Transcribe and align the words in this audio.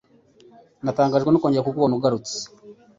Natangajwe 0.83 1.29
no 1.31 1.39
kongera 1.41 1.65
kukubona 1.65 1.93
ugarutse. 1.95 2.35